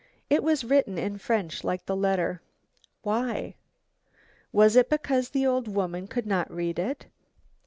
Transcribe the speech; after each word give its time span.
It 0.31 0.41
was 0.41 0.63
written 0.63 0.97
in 0.97 1.19
French 1.19 1.63
like 1.63 1.85
the 1.85 1.95
letter. 1.95 2.41
Why? 3.03 3.53
Was 4.51 4.75
it 4.75 4.89
because 4.89 5.29
the 5.29 5.45
old 5.45 5.67
woman 5.67 6.07
could 6.07 6.25
not 6.25 6.49
read 6.49 6.79
it? 6.79 7.05